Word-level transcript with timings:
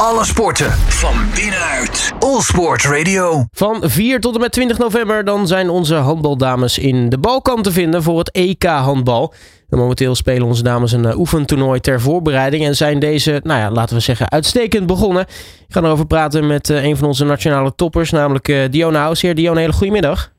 Alle 0.00 0.24
sporten 0.24 0.70
van 0.72 1.14
binnenuit. 1.34 2.12
All 2.18 2.40
Sport 2.40 2.84
Radio. 2.84 3.44
Van 3.52 3.76
4 3.82 4.20
tot 4.20 4.34
en 4.34 4.40
met 4.40 4.52
20 4.52 4.78
november 4.78 5.24
dan 5.24 5.46
zijn 5.46 5.68
onze 5.68 5.94
handbaldames 5.94 6.78
in 6.78 7.08
de 7.08 7.18
Balkan 7.18 7.62
te 7.62 7.72
vinden 7.72 8.02
voor 8.02 8.18
het 8.18 8.30
EK 8.30 8.64
handbal. 8.64 9.34
En 9.68 9.78
momenteel 9.78 10.14
spelen 10.14 10.46
onze 10.46 10.62
dames 10.62 10.92
een 10.92 11.04
uh, 11.04 11.18
oefentoernooi 11.18 11.80
ter 11.80 12.00
voorbereiding 12.00 12.64
en 12.64 12.76
zijn 12.76 12.98
deze, 12.98 13.40
nou 13.42 13.60
ja, 13.60 13.70
laten 13.70 13.96
we 13.96 14.02
zeggen, 14.02 14.30
uitstekend 14.30 14.86
begonnen. 14.86 15.22
Ik 15.68 15.74
ga 15.74 15.80
erover 15.82 16.06
praten 16.06 16.46
met 16.46 16.68
uh, 16.68 16.84
een 16.84 16.96
van 16.96 17.08
onze 17.08 17.24
nationale 17.24 17.74
toppers, 17.74 18.10
namelijk 18.10 18.48
uh, 18.48 18.64
Diona 18.70 19.00
Hausheer. 19.00 19.34
Diona, 19.34 19.60
hele 19.60 19.72
goedemiddag. 19.72 20.32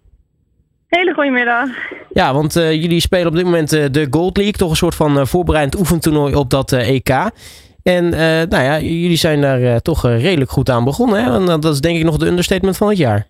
Hele 0.87 1.13
goedemiddag. 1.13 1.69
Ja, 2.09 2.33
want 2.33 2.53
jullie 2.53 2.99
spelen 2.99 3.27
op 3.27 3.35
dit 3.35 3.43
moment 3.43 3.69
de 3.69 4.07
Gold 4.09 4.37
League, 4.37 4.55
toch 4.55 4.69
een 4.69 4.75
soort 4.75 4.95
van 4.95 5.27
voorbereidend 5.27 5.79
oefentoernooi 5.79 6.35
op 6.35 6.49
dat 6.49 6.71
EK. 6.71 7.29
En 7.95 8.05
uh, 8.05 8.19
nou 8.53 8.63
ja, 8.63 8.79
jullie 8.79 9.17
zijn 9.17 9.41
daar 9.41 9.59
uh, 9.59 9.75
toch 9.75 10.05
uh, 10.05 10.21
redelijk 10.21 10.51
goed 10.51 10.69
aan 10.69 10.83
begonnen. 10.83 11.23
Hè? 11.23 11.31
Want 11.45 11.61
dat 11.61 11.73
is 11.73 11.81
denk 11.81 11.97
ik 11.97 12.03
nog 12.03 12.17
de 12.17 12.27
understatement 12.27 12.77
van 12.77 12.87
het 12.89 12.97
jaar. 12.97 13.25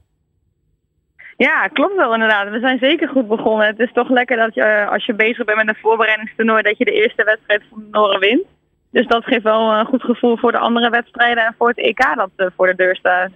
Ja, 1.37 1.67
klopt 1.67 1.95
wel 1.95 2.13
inderdaad. 2.13 2.49
We 2.49 2.59
zijn 2.59 2.77
zeker 2.79 3.07
goed 3.07 3.27
begonnen. 3.27 3.67
Het 3.67 3.79
is 3.79 3.91
toch 3.93 4.09
lekker 4.09 4.37
dat 4.37 4.53
je, 4.53 4.87
als 4.89 5.05
je 5.05 5.13
bezig 5.13 5.45
bent 5.45 5.57
met 5.57 5.67
een 5.67 5.81
voorbereidingstoernooi, 5.81 6.61
dat 6.61 6.77
je 6.77 6.85
de 6.85 6.91
eerste 6.91 7.23
wedstrijd 7.23 7.61
van 7.69 7.79
de 7.79 7.87
Noren 7.91 8.19
wint. 8.19 8.43
Dus 8.91 9.07
dat 9.07 9.23
geeft 9.23 9.43
wel 9.43 9.73
een 9.73 9.85
goed 9.85 10.01
gevoel 10.01 10.37
voor 10.37 10.51
de 10.51 10.57
andere 10.57 10.89
wedstrijden 10.89 11.45
en 11.45 11.55
voor 11.57 11.67
het 11.67 11.77
EK 11.77 12.15
dat 12.15 12.51
voor 12.55 12.67
de 12.67 12.75
deur 12.75 12.95
staat. 12.95 13.29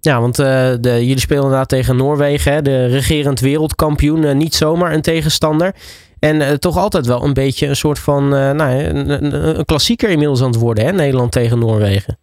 Ja, 0.00 0.20
want 0.20 0.36
de, 0.36 0.78
jullie 0.82 1.18
spelen 1.18 1.42
inderdaad 1.42 1.68
tegen 1.68 1.96
Noorwegen, 1.96 2.52
hè? 2.52 2.62
de 2.62 2.86
regerend 2.86 3.40
wereldkampioen. 3.40 4.36
niet 4.36 4.54
zomaar 4.54 4.92
een 4.92 5.02
tegenstander. 5.02 5.74
En 6.20 6.36
uh, 6.36 6.48
toch 6.48 6.76
altijd 6.76 7.06
wel 7.06 7.24
een 7.24 7.32
beetje 7.32 7.66
een 7.66 7.76
soort 7.76 7.98
van 7.98 8.24
uh, 8.24 8.50
nou, 8.50 8.70
een, 8.84 9.34
een, 9.58 9.64
klassieker 9.64 10.08
inmiddels 10.08 10.42
aan 10.42 10.50
het 10.50 10.60
worden, 10.60 10.84
hè? 10.84 10.92
Nederland 10.92 11.32
tegen 11.32 11.58
Noorwegen. 11.58 12.18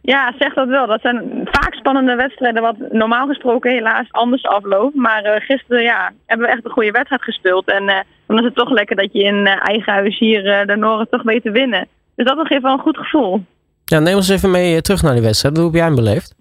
Ja, 0.00 0.34
zeg 0.38 0.54
dat 0.54 0.68
wel. 0.68 0.86
Dat 0.86 1.00
zijn 1.00 1.40
vaak 1.44 1.74
spannende 1.74 2.14
wedstrijden, 2.14 2.62
wat 2.62 2.76
normaal 2.90 3.26
gesproken 3.26 3.72
helaas 3.72 4.06
anders 4.10 4.44
afloopt. 4.44 4.94
Maar 4.94 5.24
uh, 5.24 5.32
gisteren 5.46 5.82
ja, 5.82 6.12
hebben 6.26 6.46
we 6.46 6.52
echt 6.52 6.64
een 6.64 6.70
goede 6.70 6.90
wedstrijd 6.90 7.22
gespeeld. 7.22 7.70
En 7.70 8.04
dan 8.26 8.38
is 8.38 8.44
het 8.44 8.54
toch 8.54 8.70
lekker 8.70 8.96
dat 8.96 9.12
je 9.12 9.22
in 9.22 9.46
eigen 9.46 9.92
huis 9.92 10.18
hier 10.18 10.66
de 10.66 10.76
Noren 10.76 11.08
toch 11.10 11.22
weet 11.22 11.42
te 11.42 11.50
winnen. 11.50 11.88
Dus 12.14 12.26
dat 12.26 12.46
geeft 12.46 12.62
wel 12.62 12.72
een 12.72 12.78
goed 12.78 12.96
gevoel. 12.96 13.44
Ja, 13.84 13.98
neem 13.98 14.16
ons 14.16 14.28
even 14.28 14.50
mee 14.50 14.80
terug 14.80 15.02
naar 15.02 15.12
die 15.12 15.22
wedstrijd. 15.22 15.56
Hoe 15.56 15.66
heb 15.66 15.74
jij 15.74 15.84
hem 15.84 15.94
beleefd? 15.94 16.34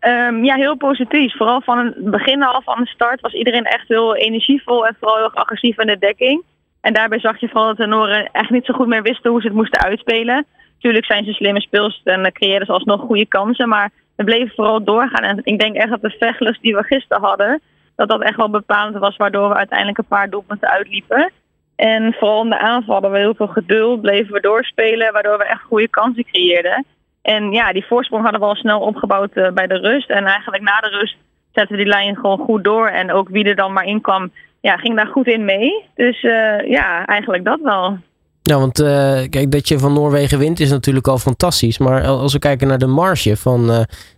Um, 0.00 0.44
ja, 0.44 0.54
heel 0.54 0.76
positief. 0.76 1.36
Vooral 1.36 1.60
van 1.60 1.78
het 1.78 2.10
begin 2.10 2.42
al, 2.42 2.62
van 2.62 2.78
de 2.78 2.88
start, 2.88 3.20
was 3.20 3.32
iedereen 3.32 3.64
echt 3.64 3.88
heel 3.88 4.16
energievol 4.16 4.86
en 4.86 4.96
vooral 5.00 5.16
heel 5.16 5.34
agressief 5.34 5.78
in 5.78 5.86
de 5.86 5.98
dekking. 5.98 6.42
En 6.80 6.92
daarbij 6.92 7.20
zag 7.20 7.40
je 7.40 7.48
vooral 7.48 7.66
dat 7.66 7.76
de 7.76 7.86
Noren 7.86 8.28
echt 8.32 8.50
niet 8.50 8.64
zo 8.64 8.74
goed 8.74 8.86
meer 8.86 9.02
wisten 9.02 9.30
hoe 9.30 9.40
ze 9.40 9.46
het 9.46 9.56
moesten 9.56 9.80
uitspelen. 9.80 10.46
Tuurlijk 10.78 11.04
zijn 11.04 11.24
ze 11.24 11.32
slimme 11.32 11.60
speels 11.60 12.00
en 12.04 12.32
creëerden 12.32 12.66
ze 12.66 12.72
alsnog 12.72 13.00
goede 13.00 13.26
kansen, 13.26 13.68
maar 13.68 13.90
we 14.16 14.24
bleven 14.24 14.54
vooral 14.54 14.84
doorgaan. 14.84 15.24
En 15.24 15.40
ik 15.42 15.58
denk 15.58 15.76
echt 15.76 15.90
dat 15.90 16.02
de 16.02 16.16
vechtlust 16.18 16.62
die 16.62 16.74
we 16.74 16.82
gisteren 16.82 17.22
hadden, 17.22 17.60
dat 17.96 18.08
dat 18.08 18.22
echt 18.22 18.36
wel 18.36 18.50
bepalend 18.50 18.98
was, 18.98 19.16
waardoor 19.16 19.48
we 19.48 19.54
uiteindelijk 19.54 19.98
een 19.98 20.04
paar 20.04 20.30
doelpunten 20.30 20.70
uitliepen. 20.70 21.30
En 21.76 22.12
vooral 22.12 22.42
in 22.42 22.50
de 22.50 22.58
aanval 22.58 22.92
hadden 22.92 23.12
we 23.12 23.18
heel 23.18 23.34
veel 23.34 23.46
geduld, 23.46 24.00
bleven 24.00 24.32
we 24.32 24.40
doorspelen, 24.40 25.12
waardoor 25.12 25.38
we 25.38 25.44
echt 25.44 25.62
goede 25.62 25.88
kansen 25.88 26.24
creëerden. 26.24 26.84
En 27.22 27.52
ja, 27.52 27.72
die 27.72 27.86
voorsprong 27.86 28.22
hadden 28.22 28.40
we 28.40 28.46
al 28.46 28.54
snel 28.54 28.80
opgebouwd 28.80 29.30
uh, 29.34 29.50
bij 29.50 29.66
de 29.66 29.78
rust. 29.78 30.10
En 30.10 30.24
eigenlijk 30.24 30.62
na 30.62 30.80
de 30.80 30.88
rust 30.88 31.16
zetten 31.52 31.76
we 31.76 31.82
die 31.82 31.92
lijn 31.92 32.16
gewoon 32.16 32.38
goed 32.38 32.64
door. 32.64 32.88
En 32.88 33.12
ook 33.12 33.28
wie 33.28 33.44
er 33.44 33.56
dan 33.56 33.72
maar 33.72 33.84
in 33.84 34.00
kwam, 34.00 34.30
ja, 34.60 34.76
ging 34.76 34.96
daar 34.96 35.06
goed 35.06 35.26
in 35.26 35.44
mee. 35.44 35.84
Dus 35.94 36.22
uh, 36.22 36.68
ja, 36.68 37.04
eigenlijk 37.06 37.44
dat 37.44 37.60
wel. 37.62 37.98
Ja, 38.42 38.58
want 38.58 38.80
uh, 38.80 38.88
kijk, 39.28 39.50
dat 39.50 39.68
je 39.68 39.78
van 39.78 39.92
Noorwegen 39.92 40.38
wint 40.38 40.60
is 40.60 40.70
natuurlijk 40.70 41.08
al 41.08 41.18
fantastisch. 41.18 41.78
Maar 41.78 42.06
als 42.06 42.32
we 42.32 42.38
kijken 42.38 42.68
naar 42.68 42.78
de 42.78 42.86
marge 42.86 43.36
van, 43.36 43.64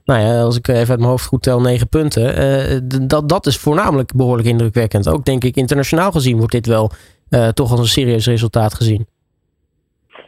nou 0.04 0.20
ja, 0.20 0.42
als 0.42 0.56
ik 0.56 0.68
even 0.68 0.88
uit 0.88 0.98
mijn 0.98 1.10
hoofd 1.10 1.26
goed 1.26 1.42
tel, 1.42 1.60
negen 1.60 1.88
punten. 1.88 3.08
dat, 3.08 3.28
dat 3.28 3.46
is 3.46 3.56
voornamelijk 3.56 4.14
behoorlijk 4.14 4.48
indrukwekkend. 4.48 5.08
Ook 5.08 5.24
denk 5.24 5.44
ik 5.44 5.56
internationaal 5.56 6.12
gezien 6.12 6.36
wordt 6.36 6.52
dit 6.52 6.66
wel 6.66 6.90
toch 7.54 7.70
als 7.70 7.80
een 7.80 7.86
serieus 7.86 8.26
resultaat 8.26 8.74
gezien. 8.74 9.06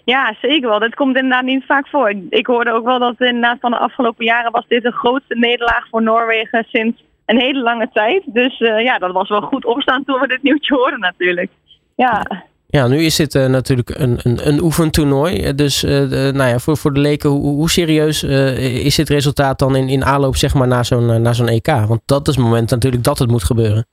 Ja, 0.04 0.34
zeker 0.40 0.68
wel. 0.68 0.78
Dat 0.78 0.94
komt 0.94 1.16
inderdaad 1.16 1.44
niet 1.44 1.64
vaak 1.64 1.88
voor. 1.88 2.14
Ik, 2.28 2.46
hoorde 2.46 2.72
ook 2.72 2.84
wel 2.84 2.98
dat 2.98 3.14
inderdaad 3.18 3.60
van 3.60 3.70
de 3.70 3.78
afgelopen 3.78 4.24
jaren 4.24 4.52
was 4.52 4.64
dit 4.68 4.82
de 4.82 4.92
grootste 4.92 5.34
nederlaag 5.34 5.88
voor 5.90 6.02
Noorwegen 6.02 6.64
sinds 6.68 7.02
een 7.26 7.40
hele 7.40 7.62
lange 7.62 7.88
tijd. 7.92 8.22
Dus 8.26 8.60
uh, 8.60 8.82
ja, 8.82 8.98
dat 8.98 9.12
was 9.12 9.28
wel 9.28 9.40
goed 9.40 9.64
opstaan 9.64 10.04
toen 10.04 10.20
we 10.20 10.26
dit 10.26 10.42
nieuwtje 10.42 10.74
hoorden 10.74 11.00
natuurlijk. 11.00 11.50
Ja. 11.96 12.42
Ja, 12.66 12.86
nu 12.86 12.96
is 12.96 13.16
dit 13.16 13.34
uh, 13.34 13.46
natuurlijk 13.46 13.88
een, 13.98 14.18
een, 14.22 14.48
een 14.48 14.62
oefentoernooi. 14.62 15.54
Dus 15.54 15.84
uh, 15.84 15.90
de, 15.90 16.30
nou 16.34 16.50
ja, 16.50 16.58
voor, 16.58 16.76
voor 16.76 16.92
de 16.92 17.00
leken, 17.00 17.30
hoe, 17.30 17.54
hoe 17.54 17.70
serieus 17.70 18.22
is 18.84 18.96
dit 18.96 19.08
resultaat 19.08 19.58
dan 19.58 19.76
in, 19.76 19.88
in 19.88 20.04
aanloop 20.04 20.36
zeg 20.36 20.54
maar, 20.54 20.68
naar 20.68 20.84
zo'n 20.84 21.22
naar 21.22 21.34
zo'n 21.34 21.48
EK? 21.48 21.66
Want 21.66 22.00
dat 22.06 22.28
is 22.28 22.36
het 22.36 22.44
moment 22.44 22.70
natuurlijk 22.70 23.04
dat 23.04 23.18
het 23.18 23.30
moet 23.30 23.44
gebeuren. 23.44 23.86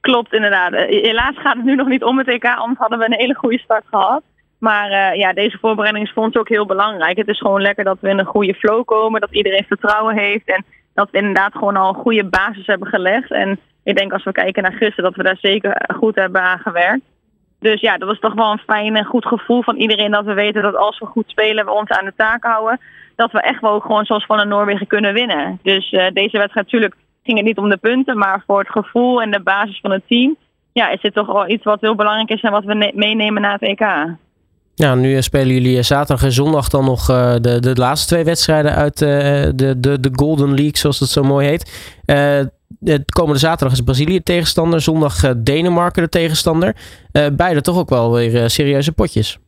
Klopt, 0.00 0.32
inderdaad. 0.32 0.72
Helaas 0.72 1.36
gaat 1.36 1.56
het 1.56 1.64
nu 1.64 1.74
nog 1.74 1.88
niet 1.88 2.04
om 2.04 2.18
het 2.18 2.28
EK, 2.28 2.44
anders 2.44 2.78
hadden 2.78 2.98
we 2.98 3.04
een 3.04 3.18
hele 3.18 3.34
goede 3.34 3.58
start 3.58 3.84
gehad. 3.90 4.22
Maar 4.58 4.90
uh, 4.90 5.20
ja, 5.20 5.32
deze 5.32 5.58
voorbereiding 5.58 6.36
ook 6.36 6.48
heel 6.48 6.66
belangrijk. 6.66 7.16
Het 7.16 7.28
is 7.28 7.38
gewoon 7.38 7.60
lekker 7.60 7.84
dat 7.84 7.98
we 8.00 8.08
in 8.08 8.18
een 8.18 8.24
goede 8.24 8.54
flow 8.54 8.84
komen, 8.84 9.20
dat 9.20 9.34
iedereen 9.34 9.64
vertrouwen 9.66 10.16
heeft 10.16 10.48
en 10.48 10.64
dat 10.94 11.10
we 11.10 11.18
inderdaad 11.18 11.52
gewoon 11.52 11.76
al 11.76 11.88
een 11.88 12.02
goede 12.02 12.24
basis 12.24 12.66
hebben 12.66 12.88
gelegd. 12.88 13.30
En 13.30 13.58
ik 13.84 13.96
denk 13.96 14.12
als 14.12 14.24
we 14.24 14.32
kijken 14.32 14.62
naar 14.62 14.72
gisteren 14.72 15.04
dat 15.04 15.14
we 15.14 15.22
daar 15.22 15.38
zeker 15.40 15.84
goed 15.96 16.14
hebben 16.14 16.42
aan 16.42 16.58
gewerkt. 16.58 17.04
Dus 17.60 17.80
ja, 17.80 17.96
dat 17.96 18.08
was 18.08 18.18
toch 18.18 18.34
wel 18.34 18.52
een 18.52 18.58
fijn 18.58 18.96
en 18.96 19.04
goed 19.04 19.26
gevoel 19.26 19.62
van 19.62 19.76
iedereen 19.76 20.10
dat 20.10 20.24
we 20.24 20.34
weten 20.34 20.62
dat 20.62 20.76
als 20.76 20.98
we 20.98 21.06
goed 21.06 21.30
spelen, 21.30 21.64
we 21.64 21.70
ons 21.70 21.90
aan 21.90 22.04
de 22.04 22.12
taak 22.16 22.44
houden, 22.44 22.80
dat 23.16 23.32
we 23.32 23.40
echt 23.40 23.60
wel 23.60 23.80
gewoon 23.80 24.04
zoals 24.04 24.26
van 24.26 24.40
een 24.40 24.48
Noorwegen 24.48 24.86
kunnen 24.86 25.14
winnen. 25.14 25.58
Dus 25.62 25.92
uh, 25.92 26.06
deze 26.12 26.38
wedstrijd 26.38 26.54
natuurlijk 26.54 26.94
ging 27.22 27.36
het 27.36 27.46
niet 27.46 27.58
om 27.58 27.68
de 27.68 27.76
punten, 27.76 28.18
maar 28.18 28.42
voor 28.46 28.58
het 28.58 28.70
gevoel 28.70 29.22
en 29.22 29.30
de 29.30 29.42
basis 29.42 29.80
van 29.80 29.90
het 29.90 30.02
team, 30.06 30.36
ja, 30.72 30.88
is 30.88 31.00
dit 31.00 31.14
toch 31.14 31.26
wel 31.26 31.48
iets 31.48 31.64
wat 31.64 31.80
heel 31.80 31.94
belangrijk 31.94 32.30
is 32.30 32.42
en 32.42 32.50
wat 32.50 32.64
we 32.64 32.92
meenemen 32.94 33.42
naar 33.42 33.58
het 33.58 33.62
EK. 33.62 34.16
Ja, 34.78 34.94
nu 34.94 35.14
eh, 35.14 35.20
spelen 35.20 35.54
jullie 35.54 35.76
eh, 35.76 35.82
zaterdag 35.82 36.24
en 36.24 36.32
zondag 36.32 36.68
dan 36.68 36.84
nog 36.84 37.10
uh, 37.10 37.34
de, 37.40 37.60
de 37.60 37.74
laatste 37.74 38.06
twee 38.06 38.24
wedstrijden 38.24 38.74
uit 38.74 38.98
de, 38.98 39.52
de, 39.54 40.00
de 40.00 40.10
Golden 40.12 40.48
League, 40.48 40.76
zoals 40.76 41.00
het 41.00 41.08
zo 41.08 41.22
mooi 41.22 41.46
heet. 41.46 41.94
De 42.78 43.04
komende 43.04 43.38
zaterdag 43.38 43.72
is 43.72 43.84
Brazilië 43.84 44.22
tegenstander, 44.22 44.80
zondag 44.80 45.34
Denemarken 45.36 46.02
de 46.02 46.08
tegenstander. 46.08 46.76
beide 47.32 47.60
toch 47.60 47.78
ook 47.78 47.88
wel 47.88 48.12
weer 48.12 48.50
serieuze 48.50 48.92
potjes. 48.92 49.38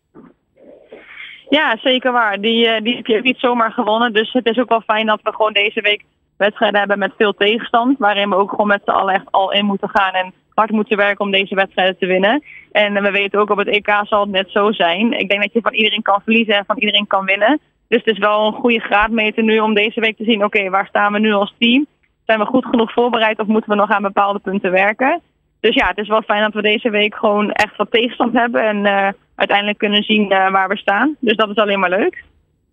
Ja, 1.48 1.76
zeker 1.82 2.12
waar. 2.12 2.40
Die, 2.40 2.82
die 2.82 2.96
heb 2.96 3.06
je 3.06 3.20
niet 3.22 3.38
zomaar 3.38 3.72
gewonnen. 3.72 4.12
Dus 4.12 4.32
het 4.32 4.46
is 4.46 4.58
ook 4.58 4.68
wel 4.68 4.80
fijn 4.80 5.06
dat 5.06 5.20
we 5.22 5.32
gewoon 5.32 5.52
deze 5.52 5.80
week 5.80 6.04
wedstrijden 6.36 6.78
hebben 6.78 6.98
met 6.98 7.12
veel 7.16 7.34
tegenstand. 7.34 7.98
Waarin 7.98 8.28
we 8.28 8.36
ook 8.36 8.50
gewoon 8.50 8.66
met 8.66 8.82
z'n 8.84 8.90
allen 8.90 9.14
echt 9.14 9.30
al 9.30 9.52
in 9.52 9.64
moeten 9.64 9.88
gaan 9.88 10.12
en 10.12 10.32
hard 10.58 10.70
moeten 10.70 10.96
werken 10.96 11.24
om 11.24 11.30
deze 11.30 11.54
wedstrijden 11.54 11.98
te 11.98 12.06
winnen. 12.06 12.42
En 12.72 13.02
we 13.02 13.10
weten 13.10 13.40
ook 13.40 13.50
op 13.50 13.58
het 13.58 13.68
EK 13.68 13.90
zal 14.02 14.20
het 14.20 14.30
net 14.30 14.50
zo 14.50 14.72
zijn. 14.72 15.12
Ik 15.12 15.28
denk 15.28 15.42
dat 15.42 15.52
je 15.52 15.60
van 15.60 15.74
iedereen 15.74 16.02
kan 16.02 16.20
verliezen 16.24 16.54
en 16.54 16.64
van 16.66 16.78
iedereen 16.78 17.06
kan 17.06 17.24
winnen. 17.24 17.60
Dus 17.88 18.02
het 18.04 18.14
is 18.14 18.18
wel 18.18 18.46
een 18.46 18.52
goede 18.52 18.80
graadmeter 18.80 19.42
nu 19.42 19.58
om 19.58 19.74
deze 19.74 20.00
week 20.00 20.16
te 20.16 20.24
zien, 20.24 20.44
oké, 20.44 20.70
waar 20.70 20.86
staan 20.86 21.12
we 21.12 21.18
nu 21.18 21.32
als 21.32 21.54
team? 21.58 21.86
Zijn 22.26 22.38
we 22.38 22.44
goed 22.44 22.66
genoeg 22.66 22.92
voorbereid 22.92 23.38
of 23.38 23.46
moeten 23.46 23.70
we 23.70 23.76
nog 23.76 23.90
aan 23.90 24.02
bepaalde 24.02 24.38
punten 24.38 24.70
werken? 24.70 25.20
Dus 25.60 25.74
ja, 25.74 25.88
het 25.88 25.98
is 25.98 26.08
wel 26.08 26.22
fijn 26.22 26.42
dat 26.42 26.54
we 26.54 26.62
deze 26.62 26.90
week 26.90 27.14
gewoon 27.14 27.52
echt 27.52 27.76
wat 27.76 27.90
tegenstand 27.90 28.32
hebben 28.32 28.62
en 28.62 28.76
uh, 28.76 29.08
uiteindelijk 29.34 29.78
kunnen 29.78 30.02
zien 30.02 30.22
uh, 30.22 30.50
waar 30.50 30.68
we 30.68 30.76
staan. 30.76 31.16
Dus 31.20 31.36
dat 31.36 31.50
is 31.50 31.56
alleen 31.56 31.78
maar 31.78 31.90
leuk. 31.90 32.24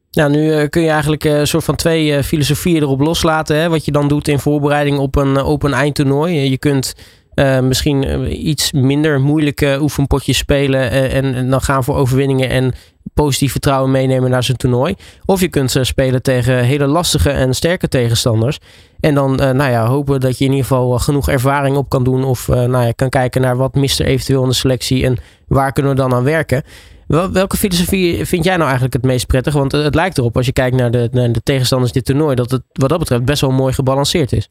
Ja, 0.09 0.28
nu 0.28 0.67
kun 0.67 0.81
je 0.81 0.90
eigenlijk 0.90 1.23
een 1.23 1.47
soort 1.47 1.63
van 1.63 1.75
twee 1.75 2.23
filosofieën 2.23 2.81
erop 2.81 3.00
loslaten. 3.00 3.57
Hè? 3.57 3.69
Wat 3.69 3.85
je 3.85 3.91
dan 3.91 4.07
doet 4.07 4.28
in 4.28 4.40
voorbereiding 4.40 4.97
op 4.97 5.16
een, 5.16 5.44
op 5.44 5.63
een 5.63 5.73
eindtoernooi. 5.73 6.50
Je 6.50 6.57
kunt 6.57 6.96
uh, 7.35 7.59
misschien 7.59 8.03
eh, 8.03 8.46
iets 8.46 8.72
minder 8.72 9.22
moeilijke 9.22 9.78
oefenpotjes 9.81 10.38
spelen 10.38 10.81
uh, 10.81 11.16
en, 11.16 11.35
en, 11.35 11.50
dan 11.50 11.62
gaan 11.62 11.84
voor 11.84 11.96
overwinningen 11.96 12.50
en 12.50 12.73
positief 13.13 13.51
vertrouwen 13.51 13.91
meenemen 13.91 14.29
naar 14.29 14.44
zijn 14.44 14.57
toernooi. 14.57 14.96
Of 15.26 15.41
je 15.41 15.47
kunt 15.47 15.76
spelen 15.82 16.22
tegen 16.22 16.64
hele 16.64 16.85
lastige 16.85 17.29
en 17.29 17.53
sterke 17.53 17.87
tegenstanders. 17.87 18.59
En 18.99 19.14
dan 19.14 19.35
nou 19.35 19.72
ja, 19.72 19.85
hopen 19.87 20.20
dat 20.20 20.37
je 20.37 20.46
in 20.46 20.52
ieder 20.52 20.66
geval 20.66 20.99
genoeg 20.99 21.29
ervaring 21.29 21.78
op 21.78 21.90
kan 21.90 22.03
doen. 22.03 22.23
Of 22.23 22.47
nou 22.47 22.85
ja, 22.85 22.91
kan 22.91 23.09
kijken 23.09 23.41
naar 23.41 23.58
wat 23.58 23.76
mist 23.76 23.99
er 23.99 24.05
eventueel 24.05 24.43
in 24.43 24.49
de 24.49 24.55
selectie 24.55 25.05
en 25.05 25.17
waar 25.47 25.72
kunnen 25.72 25.91
we 25.91 25.97
dan 25.97 26.14
aan 26.14 26.23
werken. 26.23 26.64
Wel, 27.08 27.31
welke 27.31 27.58
filosofie 27.58 28.26
vind 28.26 28.43
jij 28.43 28.53
nou 28.53 28.64
eigenlijk 28.64 28.93
het 28.93 29.03
meest 29.03 29.28
prettig? 29.28 29.53
Want 29.53 29.72
het 29.72 29.96
lijkt 29.96 30.17
erop, 30.17 30.38
als 30.38 30.46
je 30.46 30.53
kijkt 30.53 30.76
naar 30.76 30.91
de, 30.91 31.09
naar 31.11 31.31
de 31.31 31.41
tegenstanders 31.43 31.91
dit 31.91 32.05
toernooi, 32.05 32.35
dat 32.35 32.52
het 32.52 32.61
wat 32.72 32.90
dat 32.90 32.99
betreft 32.99 33.26
best 33.26 33.41
wel 33.41 33.52
mooi 33.52 33.73
gebalanceerd 33.73 34.31
is. 34.31 34.49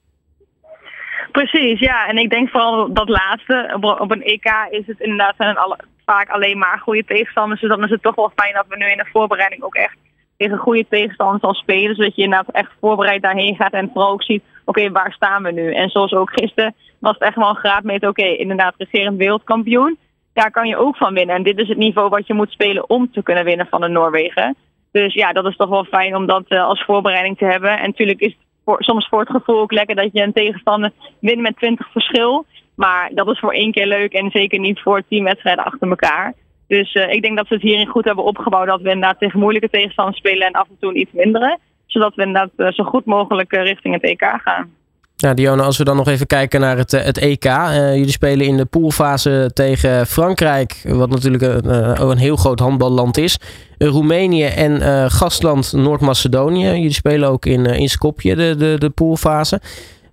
Precies, 1.40 1.80
ja. 1.80 2.06
En 2.06 2.16
ik 2.16 2.30
denk 2.30 2.50
vooral 2.50 2.92
dat 2.92 3.08
laatste. 3.08 3.76
Op, 3.80 4.10
een 4.10 4.22
EK 4.22 4.66
is 4.70 4.86
het 4.86 5.00
inderdaad 5.00 5.56
alle, 5.56 5.78
vaak 6.04 6.28
alleen 6.28 6.58
maar 6.58 6.78
goede 6.78 7.04
tegenstanders. 7.04 7.60
Dus 7.60 7.70
dan 7.70 7.84
is 7.84 7.90
het 7.90 8.02
toch 8.02 8.14
wel 8.14 8.32
fijn 8.36 8.54
dat 8.54 8.66
we 8.68 8.76
nu 8.76 8.86
in 8.86 8.96
de 8.96 9.08
voorbereiding 9.12 9.62
ook 9.62 9.74
echt 9.74 9.96
tegen 10.36 10.58
goede 10.58 10.86
tegenstanders 10.88 11.42
al 11.42 11.54
spelen. 11.54 11.94
Zodat 11.94 12.16
je 12.16 12.22
inderdaad 12.22 12.54
echt 12.54 12.70
voorbereid 12.80 13.22
daarheen 13.22 13.56
gaat 13.56 13.72
en 13.72 13.90
vooral 13.92 14.10
ook 14.10 14.22
ziet, 14.22 14.42
oké, 14.64 14.90
waar 14.90 15.12
staan 15.12 15.42
we 15.42 15.52
nu? 15.52 15.72
En 15.72 15.88
zoals 15.88 16.12
ook 16.12 16.30
gisteren 16.32 16.74
was 16.98 17.12
het 17.12 17.22
echt 17.22 17.36
wel 17.36 17.48
een 17.48 17.64
graad 17.64 17.82
met, 17.82 18.06
oké, 18.06 18.26
inderdaad 18.26 18.74
regerend 18.78 19.16
wereldkampioen. 19.16 19.98
Daar 20.32 20.50
kan 20.50 20.68
je 20.68 20.76
ook 20.76 20.96
van 20.96 21.14
winnen. 21.14 21.36
En 21.36 21.42
dit 21.42 21.58
is 21.58 21.68
het 21.68 21.78
niveau 21.78 22.08
wat 22.08 22.26
je 22.26 22.34
moet 22.34 22.50
spelen 22.50 22.90
om 22.90 23.12
te 23.12 23.22
kunnen 23.22 23.44
winnen 23.44 23.66
van 23.66 23.80
de 23.80 23.88
Noorwegen. 23.88 24.56
Dus 24.92 25.14
ja, 25.14 25.32
dat 25.32 25.46
is 25.46 25.56
toch 25.56 25.68
wel 25.68 25.84
fijn 25.84 26.16
om 26.16 26.26
dat 26.26 26.48
als 26.48 26.84
voorbereiding 26.84 27.38
te 27.38 27.44
hebben. 27.44 27.78
En 27.78 27.86
natuurlijk 27.86 28.20
is 28.20 28.36
voor, 28.64 28.82
soms 28.82 29.08
voor 29.08 29.20
het 29.20 29.30
gevoel 29.30 29.60
ook 29.60 29.72
lekker 29.72 29.96
dat 29.96 30.08
je 30.12 30.22
een 30.22 30.32
tegenstander 30.32 30.90
wint 31.18 31.40
met 31.40 31.56
20 31.56 31.90
verschil. 31.92 32.46
Maar 32.74 33.10
dat 33.14 33.28
is 33.28 33.38
voor 33.38 33.52
één 33.52 33.72
keer 33.72 33.86
leuk 33.86 34.12
en 34.12 34.30
zeker 34.30 34.58
niet 34.58 34.80
voor 34.80 35.02
tien 35.08 35.24
wedstrijden 35.24 35.64
achter 35.64 35.88
elkaar. 35.88 36.34
Dus 36.66 36.94
ik 36.94 37.22
denk 37.22 37.36
dat 37.36 37.46
ze 37.46 37.54
het 37.54 37.62
hierin 37.62 37.86
goed 37.86 38.04
hebben 38.04 38.24
opgebouwd. 38.24 38.66
Dat 38.66 38.80
we 38.80 38.90
inderdaad 38.90 39.18
tegen 39.18 39.38
moeilijke 39.38 39.70
tegenstanders 39.70 40.18
spelen 40.18 40.46
en 40.46 40.52
af 40.52 40.68
en 40.68 40.76
toe 40.80 40.94
iets 40.94 41.12
mindere. 41.12 41.58
Zodat 41.86 42.14
we 42.14 42.24
inderdaad 42.24 42.74
zo 42.74 42.84
goed 42.84 43.04
mogelijk 43.04 43.52
richting 43.52 43.94
het 43.94 44.02
EK 44.02 44.40
gaan. 44.42 44.72
Ja, 45.16 45.34
Dionne, 45.34 45.62
als 45.62 45.78
we 45.78 45.84
dan 45.84 45.96
nog 45.96 46.08
even 46.08 46.26
kijken 46.26 46.60
naar 46.60 46.76
het, 46.76 46.90
het 46.90 47.18
EK. 47.18 47.44
Uh, 47.44 47.94
jullie 47.94 48.10
spelen 48.10 48.46
in 48.46 48.56
de 48.56 48.64
poolfase 48.64 49.50
tegen 49.52 50.06
Frankrijk, 50.06 50.82
wat 50.84 51.10
natuurlijk 51.10 51.42
een, 51.42 51.66
uh, 51.66 51.92
een 52.10 52.18
heel 52.18 52.36
groot 52.36 52.58
handballand 52.58 53.16
is. 53.16 53.38
Roemenië 53.78 54.44
en 54.44 54.80
gastland 55.10 55.72
Noord-Macedonië. 55.72 56.66
Jullie 56.66 56.92
spelen 56.92 57.28
ook 57.28 57.46
in, 57.46 57.66
in 57.66 57.88
Skopje, 57.88 58.36
de, 58.36 58.56
de, 58.56 58.76
de 58.78 58.90
poolfase. 58.90 59.60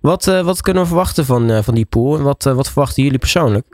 Wat, 0.00 0.24
wat 0.24 0.62
kunnen 0.62 0.82
we 0.82 0.88
verwachten 0.88 1.24
van, 1.24 1.62
van 1.62 1.74
die 1.74 1.86
pool 1.86 2.16
en 2.16 2.22
wat, 2.22 2.44
wat 2.44 2.70
verwachten 2.70 3.02
jullie 3.02 3.18
persoonlijk? 3.18 3.66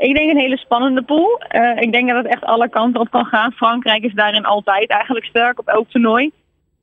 ik 0.00 0.14
denk 0.14 0.30
een 0.30 0.38
hele 0.38 0.56
spannende 0.56 1.02
pool. 1.02 1.42
ik 1.78 1.92
denk 1.92 2.08
dat 2.08 2.16
het 2.16 2.32
echt 2.32 2.44
alle 2.44 2.68
kanten 2.68 3.00
op 3.00 3.10
kan 3.10 3.24
gaan. 3.24 3.52
Frankrijk 3.52 4.02
is 4.02 4.14
daarin 4.14 4.44
altijd 4.44 4.90
eigenlijk 4.90 5.26
sterk 5.26 5.58
op 5.58 5.68
elk 5.68 5.88
toernooi. 5.88 6.32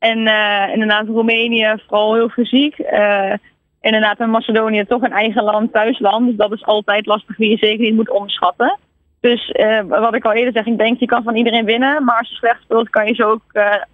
En 0.02 0.18
uh, 0.18 0.72
inderdaad 0.72 1.06
Roemenië 1.06 1.74
vooral 1.86 2.14
heel 2.14 2.28
fysiek. 2.28 2.78
Uh, 2.78 3.32
inderdaad 3.80 4.18
Macedonië 4.18 4.84
toch 4.84 5.02
een 5.02 5.12
eigen 5.12 5.42
land, 5.42 5.72
thuisland. 5.72 6.26
Dus 6.26 6.36
dat 6.36 6.52
is 6.52 6.64
altijd 6.64 7.06
lastig 7.06 7.36
die 7.36 7.50
je 7.50 7.56
zeker 7.56 7.84
niet 7.84 7.94
moet 7.94 8.10
onderschatten. 8.10 8.78
Dus 9.20 9.48
uh, 9.48 9.80
wat 9.88 10.14
ik 10.14 10.24
al 10.24 10.32
eerder 10.32 10.52
zeg, 10.52 10.66
ik 10.66 10.78
denk 10.78 10.98
je 10.98 11.06
kan 11.06 11.22
van 11.22 11.36
iedereen 11.36 11.64
winnen. 11.64 12.04
Maar 12.04 12.18
als 12.18 12.28
je 12.28 12.34
slecht 12.34 12.62
speelt 12.62 12.90
kan 12.90 13.06
je 13.06 13.14
zo 13.14 13.30
ook 13.30 13.42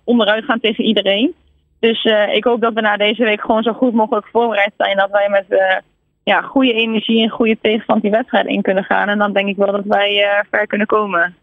onderuit 0.05 0.45
gaan 0.45 0.61
tegen 0.61 0.85
iedereen. 0.85 1.35
Dus 1.81 2.05
ik 2.33 2.45
hoop 2.45 2.61
dat 2.61 2.73
we 2.73 2.81
na 2.81 2.97
deze 2.97 3.25
week 3.25 3.41
gewoon 3.41 3.63
zo 3.63 3.73
goed 3.73 3.93
mogelijk 3.93 4.27
voorbereid 4.27 4.73
zijn. 4.77 4.97
Dat 4.97 5.11
wij 5.11 5.29
met 5.29 5.83
ja, 6.23 6.41
goede 6.41 6.73
energie 6.73 7.23
en 7.23 7.29
goede 7.29 7.59
tegenstand 7.61 8.03
die 8.03 8.11
wedstrijd 8.11 8.47
in 8.47 8.63
kunnen 8.63 8.85
gaan. 8.85 9.09
En 9.09 9.19
dan 9.19 9.33
denk 9.33 9.49
ik 9.49 9.57
wel 9.57 9.73
dat 9.73 9.85
wij 9.85 10.45
ver 10.51 10.67
kunnen 10.67 10.87
komen. 10.87 11.37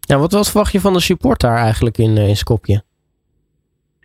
Ja, 0.00 0.18
wat, 0.18 0.32
wat 0.32 0.50
verwacht 0.50 0.72
je 0.72 0.80
van 0.80 0.92
de 0.92 1.00
support 1.00 1.40
daar 1.40 1.58
eigenlijk 1.58 1.98
in, 1.98 2.16
in 2.16 2.36
Skopje? 2.36 2.85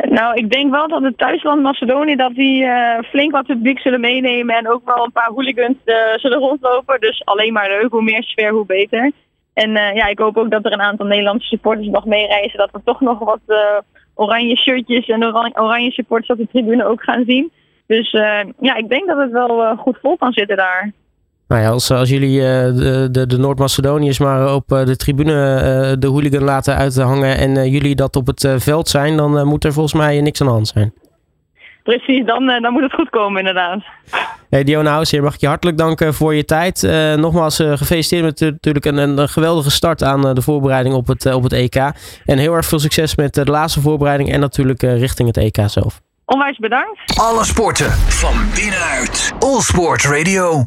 Nou, 0.10 0.36
ik 0.36 0.52
denk 0.52 0.72
wel 0.72 0.88
dat 0.88 1.02
het 1.04 1.18
thuisland 1.18 1.62
Macedonië 1.62 2.16
dat 2.16 2.34
die 2.34 2.64
uh, 2.64 3.00
flink 3.00 3.32
wat 3.32 3.46
publiek 3.46 3.80
zullen 3.80 4.00
meenemen 4.00 4.56
en 4.56 4.70
ook 4.70 4.86
wel 4.86 5.04
een 5.06 5.12
paar 5.12 5.30
hooligans 5.30 5.78
uh, 5.86 5.96
zullen 6.16 6.40
rondlopen. 6.40 7.00
Dus 7.00 7.26
alleen 7.26 7.54
maar 7.54 7.70
leuk, 7.70 7.92
hoe 7.92 8.02
meer 8.02 8.24
sfeer, 8.24 8.52
hoe 8.52 8.66
beter. 8.66 9.12
En 9.54 9.70
uh, 9.70 9.96
ja, 9.96 10.08
ik 10.08 10.20
hoop 10.20 10.38
ook 10.38 10.52
dat 10.52 10.66
er 10.66 10.72
een 10.72 10.82
aantal 10.82 11.06
Nederlandse 11.06 11.48
supporters 11.48 11.88
nog 11.88 12.06
meereizen, 12.06 12.58
dat 12.58 12.72
we 12.72 12.82
toch 12.84 13.02
nog 13.02 13.20
wat 13.20 13.40
oranje 14.16 14.58
shirtjes 14.58 15.08
en 15.08 15.26
oranje, 15.26 15.62
oranje 15.62 15.92
supporters 15.92 16.30
op 16.30 16.38
de 16.38 16.48
tribune 16.52 16.86
ook 16.86 17.04
gaan 17.04 17.24
zien. 17.28 17.52
Dus 17.88 18.12
ja, 18.60 18.76
ik 18.76 18.90
denk 18.90 19.08
dat 19.08 19.18
het 19.18 19.32
wel 19.32 19.76
goed 19.76 19.98
vol 20.02 20.18
kan 20.18 20.34
zitten 20.34 20.58
daar. 20.58 20.92
Nou 21.52 21.64
ja, 21.64 21.70
als, 21.70 21.92
als 21.92 22.10
jullie 22.10 22.38
uh, 22.38 22.44
de, 22.44 23.08
de, 23.12 23.28
de 23.28 23.38
Noord-Macedoniërs 23.38 24.20
maar 24.20 24.54
op 24.54 24.72
uh, 24.72 24.86
de 24.86 24.96
tribune 24.96 25.32
uh, 25.32 26.00
de 26.00 26.08
hooligan 26.08 26.44
laten 26.44 26.76
uithangen 26.76 27.38
en 27.38 27.70
jullie 27.70 27.96
dat 27.96 28.16
op 28.16 28.28
het 28.28 28.56
veld 28.58 28.88
zijn, 28.88 29.18
dan 29.18 29.48
moet 29.48 29.64
er 29.64 29.74
volgens 29.74 29.94
mij 29.94 30.22
niks 30.22 30.42
aan 30.42 30.48
de 30.48 30.54
hand 30.54 30.68
zijn. 30.68 30.94
Precies, 31.84 32.26
dan, 32.26 32.46
dan 32.46 32.72
moet 32.74 32.82
het 32.82 32.94
goed 32.94 33.10
komen 33.10 33.40
inderdaad. 33.40 33.84
Hey 34.50 34.64
Diona 34.64 34.92
Househeer, 34.92 35.24
mag 35.24 35.34
ik 35.34 35.40
je 35.40 35.48
hartelijk 35.48 35.78
danken 35.78 36.14
voor 36.14 36.36
je 36.36 36.46
tijd. 36.46 36.82
nogmaals 37.18 37.56
gefeliciteerd 37.56 38.24
met 38.24 38.40
natuurlijk 38.40 38.86
een, 38.86 38.98
een, 38.98 39.30
geweldige 39.30 39.72
start 39.72 40.04
aan 40.04 40.34
de 40.34 40.42
voorbereiding 40.42 40.96
op 40.96 41.08
het, 41.08 41.34
op 41.34 41.44
het 41.44 41.54
EK. 41.54 41.76
En 42.26 42.38
heel 42.38 42.54
erg 42.54 42.66
veel 42.66 42.80
succes 42.80 43.16
met 43.16 43.34
de 43.34 43.46
laatste 43.46 43.82
voorbereiding 43.82 44.32
en 44.32 44.40
natuurlijk 44.40 44.82
richting 44.82 45.28
het 45.28 45.38
EK 45.38 45.58
zelf. 45.66 46.02
Onwijs 46.32 46.58
bedankt. 46.58 47.20
Alle 47.20 47.46
sporten 47.46 47.92
van 47.92 48.34
binnenuit. 48.56 49.34
All 49.40 49.62
Sport 49.62 50.04
Radio. 50.04 50.60